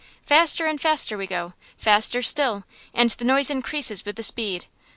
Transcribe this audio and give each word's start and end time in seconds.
Faster 0.25 0.65
and 0.65 0.81
faster 0.81 1.15
we 1.15 1.27
go, 1.27 1.53
faster 1.77 2.23
still, 2.23 2.63
and 2.91 3.11
the 3.11 3.23
noise 3.23 3.51
increases 3.51 4.03
with 4.03 4.15
the 4.15 4.23
speed. 4.23 4.65